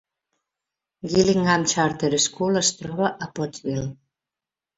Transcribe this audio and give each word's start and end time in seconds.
Gillingham 1.11 1.65
Charter 1.73 2.09
School 2.25 2.59
es 2.63 2.73
troba 2.81 3.11
a 3.11 3.29
Pottsville. 3.37 3.87